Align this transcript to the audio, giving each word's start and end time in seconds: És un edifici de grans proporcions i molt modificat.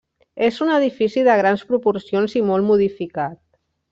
És 0.45 0.55
un 0.67 0.71
edifici 0.77 1.25
de 1.27 1.35
grans 1.41 1.61
proporcions 1.73 2.35
i 2.41 2.43
molt 2.49 2.69
modificat. 2.73 3.39